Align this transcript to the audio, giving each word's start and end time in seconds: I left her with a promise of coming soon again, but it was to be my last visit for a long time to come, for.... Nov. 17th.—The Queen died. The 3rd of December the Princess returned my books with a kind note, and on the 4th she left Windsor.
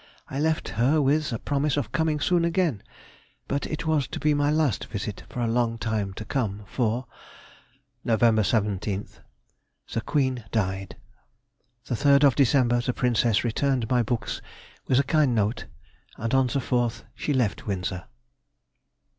I 0.31 0.39
left 0.39 0.67
her 0.69 0.99
with 0.99 1.31
a 1.31 1.37
promise 1.37 1.77
of 1.77 1.91
coming 1.91 2.19
soon 2.19 2.43
again, 2.43 2.81
but 3.47 3.67
it 3.67 3.85
was 3.85 4.07
to 4.07 4.19
be 4.19 4.33
my 4.33 4.49
last 4.49 4.85
visit 4.85 5.21
for 5.29 5.41
a 5.41 5.47
long 5.47 5.77
time 5.77 6.15
to 6.15 6.25
come, 6.25 6.63
for.... 6.65 7.05
Nov. 8.03 8.21
17th.—The 8.21 10.01
Queen 10.01 10.43
died. 10.51 10.95
The 11.85 11.93
3rd 11.93 12.23
of 12.23 12.33
December 12.35 12.81
the 12.81 12.93
Princess 12.93 13.43
returned 13.43 13.87
my 13.91 14.01
books 14.01 14.41
with 14.87 14.97
a 14.99 15.03
kind 15.03 15.35
note, 15.35 15.65
and 16.17 16.33
on 16.33 16.47
the 16.47 16.57
4th 16.61 17.03
she 17.13 17.31
left 17.31 17.67
Windsor. 17.67 18.05